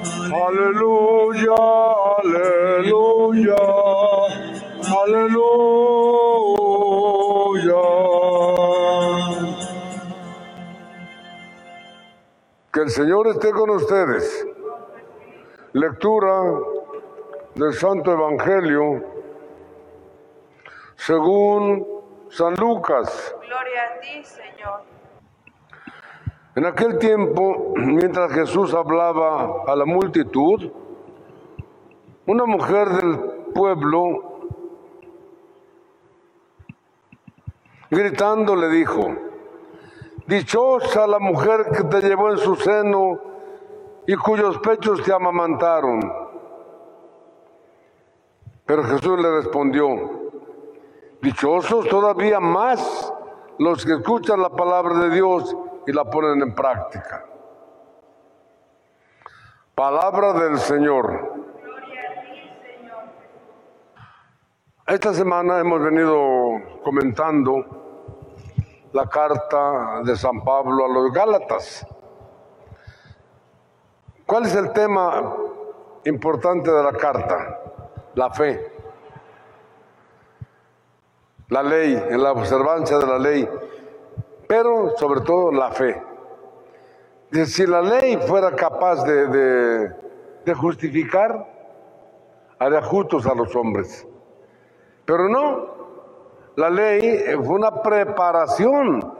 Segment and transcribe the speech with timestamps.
[0.00, 1.56] Aleluya,
[2.18, 3.56] aleluya,
[5.02, 5.78] aleluya.
[12.72, 14.46] Que el Señor esté con ustedes.
[15.72, 16.60] Lectura
[17.56, 19.02] del Santo Evangelio
[20.96, 21.84] según
[22.30, 23.34] San Lucas.
[23.40, 24.87] Gloria a ti, Señor.
[26.58, 30.72] En aquel tiempo, mientras Jesús hablaba a la multitud,
[32.26, 33.16] una mujer del
[33.54, 34.40] pueblo,
[37.88, 39.06] gritando, le dijo,
[40.26, 43.20] Dichosa la mujer que te llevó en su seno
[44.08, 46.12] y cuyos pechos te amamantaron.
[48.66, 50.32] Pero Jesús le respondió,
[51.22, 53.14] Dichosos todavía más
[53.58, 55.56] los que escuchan la palabra de Dios
[55.88, 57.24] y la ponen en práctica.
[59.74, 61.32] Palabra del Señor.
[64.86, 67.64] Esta semana hemos venido comentando
[68.92, 71.86] la carta de San Pablo a los Gálatas.
[74.26, 75.36] ¿Cuál es el tema
[76.04, 77.60] importante de la carta?
[78.14, 78.72] La fe.
[81.48, 83.48] La ley, en la observancia de la ley,
[84.48, 86.02] pero sobre todo la fe.
[87.46, 89.94] Si la ley fuera capaz de,
[90.56, 91.46] justificar,
[92.58, 94.08] haría justos a los hombres.
[95.04, 95.66] Pero no,
[96.56, 99.12] la ley fue una preparación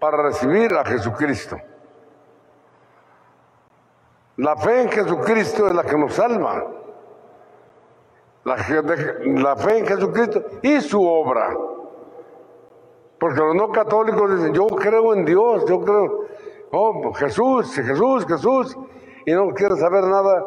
[0.00, 1.56] para recibir a Jesucristo.
[4.38, 6.66] La fe en Jesucristo es la que nos salva.
[8.44, 11.54] La, fe en Jesucristo y su obra.
[13.18, 16.26] Porque los no católicos dicen, yo creo en Dios, yo creo,
[16.70, 18.76] oh, Jesús, Jesús, Jesús,
[19.24, 20.44] y no quieren saber nada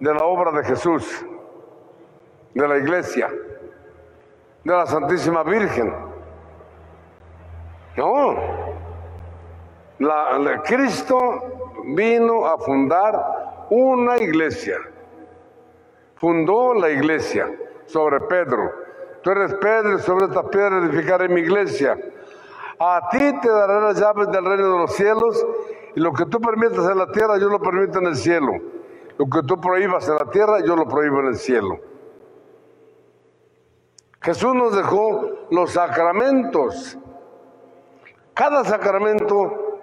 [0.00, 1.26] de la obra de Jesús,
[2.54, 3.28] de la iglesia,
[4.64, 5.92] de la Santísima Virgen.
[7.96, 8.36] No,
[9.98, 14.76] la, Cristo vino a fundar una iglesia.
[16.16, 17.50] Fundó la iglesia
[17.86, 18.85] sobre Pedro.
[19.26, 21.98] Tú eres Pedro, sobre esta piedra edificaré mi iglesia.
[22.78, 25.44] A ti te daré las llaves del reino de los cielos
[25.96, 28.52] y lo que tú permitas en la tierra, yo lo permito en el cielo.
[29.18, 31.80] Lo que tú prohíbas en la tierra, yo lo prohíbo en el cielo.
[34.20, 36.96] Jesús nos dejó los sacramentos.
[38.32, 39.80] Cada sacramento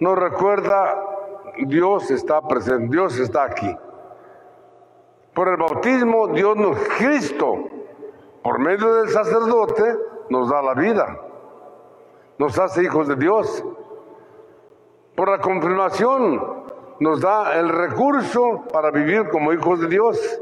[0.00, 1.02] nos recuerda
[1.66, 3.74] Dios está presente, Dios está aquí.
[5.32, 7.70] Por el bautismo, Dios nos, Cristo,
[8.46, 9.98] por medio del sacerdote,
[10.30, 11.20] nos da la vida,
[12.38, 13.64] nos hace hijos de Dios.
[15.16, 16.40] Por la confirmación,
[17.00, 20.40] nos da el recurso para vivir como hijos de Dios.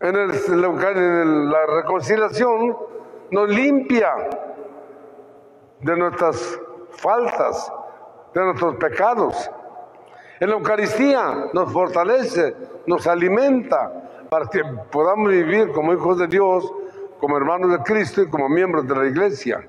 [0.00, 2.76] En, el, en la reconciliación
[3.30, 4.14] nos limpia
[5.80, 7.72] de nuestras faltas,
[8.34, 9.50] de nuestros pecados.
[10.40, 12.54] En la Eucaristía nos fortalece,
[12.86, 16.70] nos alimenta para que podamos vivir como hijos de Dios,
[17.20, 19.66] como hermanos de Cristo y como miembros de la iglesia.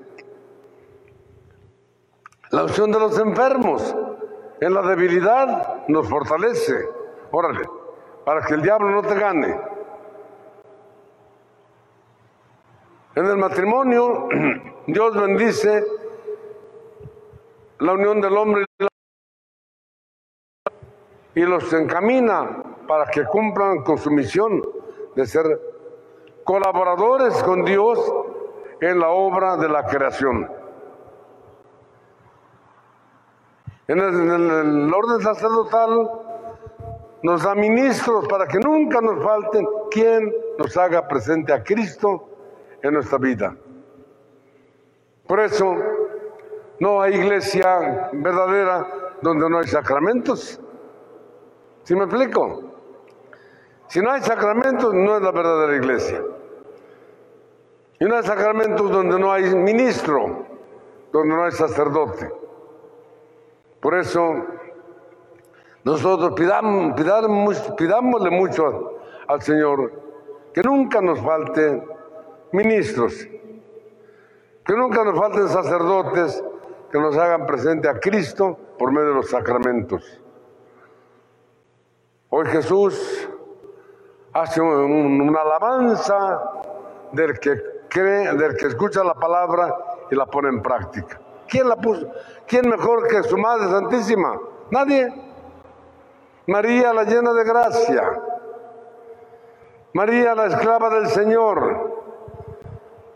[2.50, 3.94] La unción de los enfermos
[4.60, 6.88] en la debilidad nos fortalece.
[7.30, 7.68] Órale,
[8.24, 9.60] para que el diablo no te gane.
[13.14, 14.28] En el matrimonio,
[14.86, 15.84] Dios bendice
[17.78, 18.88] la unión del hombre y, la...
[21.34, 24.62] y los encamina para que cumplan con su misión
[25.14, 25.44] de ser
[26.44, 27.98] colaboradores con Dios
[28.80, 30.50] en la obra de la creación.
[33.86, 34.50] En el, en
[34.86, 36.10] el, orden sacerdotal
[37.22, 42.28] nos da ministros para que nunca nos falten quien nos haga presente a Cristo
[42.82, 43.56] en nuestra vida.
[45.26, 45.76] Por eso
[46.80, 48.86] no hay iglesia verdadera
[49.22, 50.60] donde no hay sacramentos.
[51.84, 52.62] ¿Sí me explico?
[53.88, 56.22] Si no hay sacramentos, no es la verdadera iglesia.
[57.98, 60.46] Y no hay sacramentos donde no hay ministro,
[61.12, 62.32] donde no hay sacerdote.
[63.80, 64.46] Por eso,
[65.84, 69.92] nosotros pidamos, pidamos, pidámosle mucho al Señor
[70.52, 71.84] que nunca nos falten
[72.52, 73.26] ministros,
[74.64, 76.44] que nunca nos falten sacerdotes
[76.90, 80.20] que nos hagan presente a Cristo por medio de los sacramentos.
[82.32, 83.28] Hoy Jesús
[84.32, 86.40] hace un, una alabanza
[87.10, 89.76] del que cree, del que escucha la palabra
[90.12, 91.20] y la pone en práctica.
[91.48, 92.06] ¿Quién la puso?
[92.46, 94.38] ¿Quién mejor que su Madre Santísima?
[94.70, 95.12] Nadie.
[96.46, 98.22] María la llena de gracia.
[99.92, 102.00] María la esclava del Señor.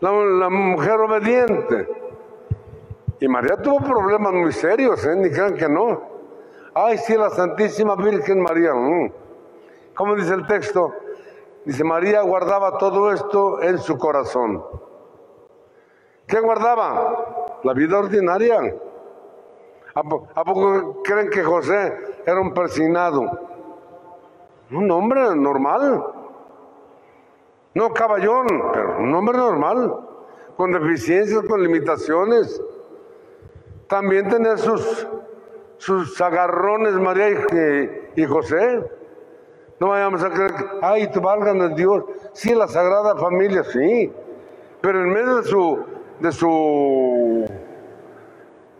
[0.01, 1.87] La, la mujer obediente.
[3.21, 5.15] Y María tuvo problemas muy serios, ¿eh?
[5.15, 6.14] ni crean que no.
[6.77, 8.73] Ay, sí, la Santísima Virgen María.
[8.73, 9.11] Mm.
[9.95, 10.93] ¿Cómo dice el texto?
[11.63, 14.61] Dice, María guardaba todo esto en su corazón.
[16.27, 17.59] ¿Qué guardaba?
[17.63, 18.59] La vida ordinaria.
[19.93, 21.93] ¿A, po- a poco creen que José
[22.25, 23.21] era un persignado?
[24.71, 26.05] Un hombre normal.
[27.73, 29.95] No caballón, pero un hombre normal.
[30.57, 32.61] Con deficiencias, con limitaciones.
[33.87, 35.07] También tenía sus,
[35.77, 37.29] sus agarrones María
[38.15, 38.83] y, José.
[39.79, 42.03] No vayamos a creer que, ay, te valgan el Dios.
[42.33, 44.11] Sí, la Sagrada Familia, sí.
[44.81, 45.85] Pero en medio de su,
[46.19, 47.45] de su,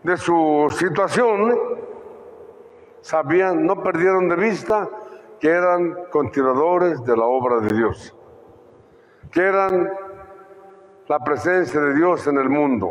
[0.02, 1.58] de su situación,
[3.02, 4.88] sabían, no perdieron de vista
[5.38, 8.14] que eran continuadores de la obra de Dios.
[9.30, 9.92] Que eran
[11.08, 12.90] la presencia de Dios en el mundo.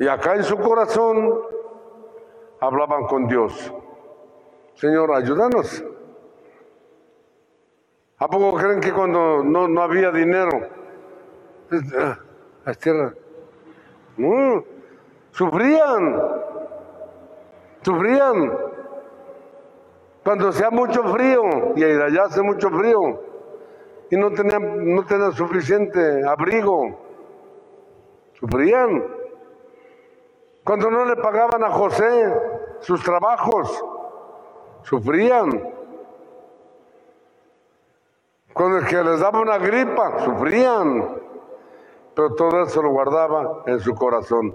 [0.00, 1.40] Y acá en su corazón
[2.60, 3.72] hablaban con Dios.
[4.74, 5.84] Señor, ayúdanos.
[8.18, 10.50] ¿A poco creen que cuando no, no había dinero,
[11.98, 12.18] ah,
[12.64, 13.14] las tierras,
[14.16, 14.64] no,
[15.30, 16.20] sufrían,
[17.82, 18.58] sufrían.
[20.24, 21.42] Cuando hacía mucho frío,
[21.76, 22.98] y allá hace mucho frío,
[24.10, 26.98] y no tenían, no tenían suficiente abrigo,
[28.34, 29.18] sufrían.
[30.68, 32.30] Cuando no le pagaban a José
[32.80, 33.82] sus trabajos,
[34.82, 35.66] sufrían.
[38.52, 41.22] Cuando el que les daba una gripa, sufrían.
[42.14, 44.54] Pero todo eso lo guardaba en su corazón.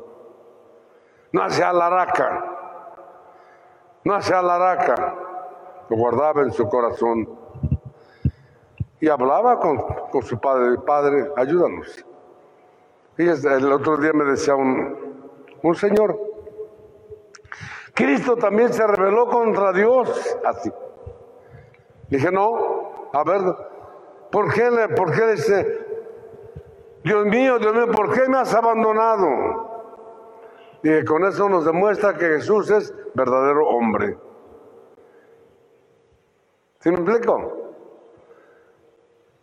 [1.32, 2.46] No hacía laraca.
[4.04, 5.16] No hacía laraca.
[5.90, 7.28] Lo guardaba en su corazón.
[9.00, 9.80] Y hablaba con,
[10.12, 10.78] con su padre.
[10.78, 12.06] Padre, ayúdanos.
[13.18, 15.03] Y el otro día me decía un,
[15.64, 16.20] un señor,
[17.94, 20.38] Cristo también se rebeló contra Dios.
[20.46, 20.72] Así.
[22.10, 23.42] Dije, no, a ver,
[24.32, 25.88] ¿por qué, le, por qué dice,
[27.04, 29.72] Dios mío, Dios mío, ¿por qué me has abandonado?
[30.84, 34.18] Dije, con eso nos demuestra que Jesús es verdadero hombre.
[36.80, 37.72] ¿Sí me explico?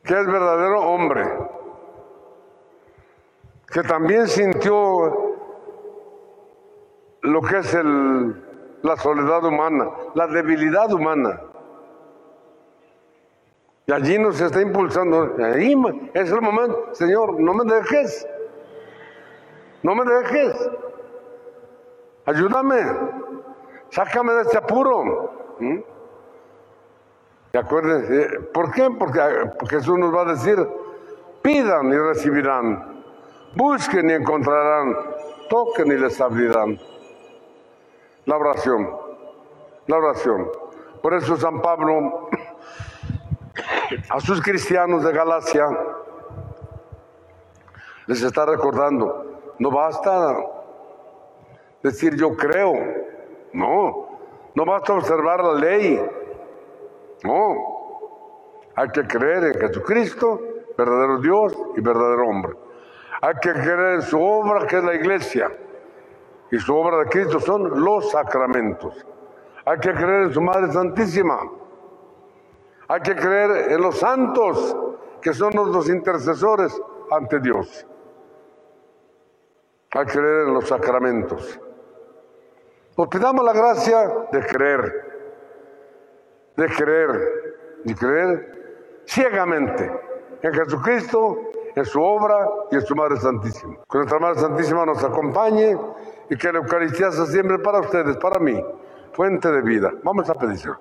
[0.02, 1.24] Que es verdadero hombre.
[3.72, 5.29] Que también sintió
[7.22, 8.34] lo que es el,
[8.82, 11.40] la soledad humana, la debilidad humana.
[13.86, 15.34] Y allí nos está impulsando.
[15.42, 15.74] Ahí
[16.14, 18.26] es el momento, Señor, no me dejes.
[19.82, 20.70] No me dejes.
[22.26, 22.80] Ayúdame.
[23.90, 25.56] Sácame de este apuro.
[25.58, 25.78] ¿Mm?
[27.52, 28.88] Y acuérdense, ¿por qué?
[28.96, 29.20] Porque,
[29.68, 30.56] Jesús nos va a decir,
[31.42, 33.02] pidan y recibirán,
[33.56, 34.96] busquen y encontrarán,
[35.48, 36.78] toquen y les abrirán.
[38.26, 38.90] La oración,
[39.86, 40.50] la oración.
[41.02, 42.28] Por eso San Pablo
[44.08, 45.66] a sus cristianos de Galacia
[48.06, 50.36] les está recordando, no basta
[51.82, 52.74] decir yo creo,
[53.52, 54.08] no,
[54.54, 56.00] no basta observar la ley,
[57.24, 57.80] no,
[58.74, 60.40] hay que creer en Jesucristo,
[60.76, 62.52] verdadero Dios y verdadero hombre.
[63.22, 65.50] Hay que creer en su obra que es la iglesia
[66.50, 69.06] y su obra de Cristo son los sacramentos.
[69.64, 71.38] Hay que creer en su Madre Santísima.
[72.88, 74.76] Hay que creer en los santos,
[75.22, 76.80] que son los intercesores
[77.10, 77.86] ante Dios.
[79.92, 81.60] Hay que creer en los sacramentos.
[82.96, 85.10] Nos pidamos la gracia de creer,
[86.56, 87.54] de creer,
[87.84, 89.90] de creer ciegamente
[90.42, 91.38] en Jesucristo,
[91.74, 93.76] en su obra y en su Madre Santísima.
[93.90, 95.76] Que nuestra Madre Santísima nos acompañe
[96.28, 98.62] y que la Eucaristía sea siempre para ustedes, para mí,
[99.12, 99.90] fuente de vida.
[100.02, 100.80] Vamos a pedir.